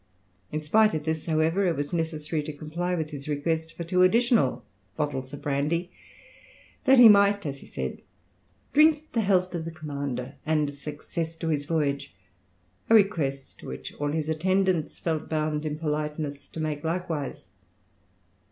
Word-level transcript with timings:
In 0.51 0.59
spite 0.59 0.95
of 0.95 1.03
this, 1.03 1.27
however, 1.27 1.63
it 1.67 1.75
was 1.75 1.93
necessary 1.93 2.41
to 2.41 2.53
comply 2.53 2.95
with 2.95 3.11
his 3.11 3.27
request 3.27 3.77
for 3.77 3.83
two 3.83 4.01
additional 4.01 4.65
bottles 4.97 5.31
of 5.31 5.43
brandy, 5.43 5.91
that 6.85 6.97
he 6.97 7.07
might, 7.07 7.45
as 7.45 7.59
he 7.59 7.67
said, 7.67 8.01
drink 8.73 9.11
the 9.13 9.21
health 9.21 9.53
of 9.53 9.63
the 9.63 9.69
commander 9.69 10.37
and 10.43 10.73
success 10.73 11.35
to 11.35 11.49
his 11.49 11.65
voyage, 11.65 12.15
a 12.89 12.95
request 12.95 13.61
which 13.61 13.93
all 13.99 14.11
his 14.11 14.27
attendants 14.27 14.97
felt 14.99 15.29
bound 15.29 15.67
in 15.67 15.77
politeness 15.77 16.47
to 16.47 16.59
make 16.59 16.83
likewise. 16.83 17.51